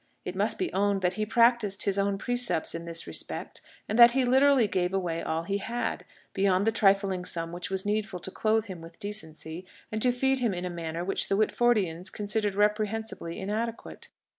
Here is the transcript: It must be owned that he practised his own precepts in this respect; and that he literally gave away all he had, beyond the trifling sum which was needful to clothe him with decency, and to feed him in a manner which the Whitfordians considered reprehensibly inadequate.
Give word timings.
It 0.25 0.35
must 0.35 0.57
be 0.57 0.73
owned 0.73 1.03
that 1.03 1.13
he 1.13 1.27
practised 1.27 1.83
his 1.83 1.99
own 1.99 2.17
precepts 2.17 2.73
in 2.73 2.85
this 2.85 3.05
respect; 3.05 3.61
and 3.87 3.99
that 3.99 4.13
he 4.13 4.25
literally 4.25 4.67
gave 4.67 4.95
away 4.95 5.21
all 5.21 5.43
he 5.43 5.59
had, 5.59 6.05
beyond 6.33 6.65
the 6.65 6.71
trifling 6.71 7.23
sum 7.23 7.51
which 7.51 7.69
was 7.69 7.85
needful 7.85 8.17
to 8.21 8.31
clothe 8.31 8.65
him 8.65 8.81
with 8.81 8.97
decency, 8.99 9.63
and 9.91 10.01
to 10.01 10.11
feed 10.11 10.39
him 10.39 10.55
in 10.55 10.65
a 10.65 10.71
manner 10.71 11.05
which 11.05 11.29
the 11.29 11.35
Whitfordians 11.37 12.11
considered 12.11 12.55
reprehensibly 12.55 13.39
inadequate. 13.39 14.07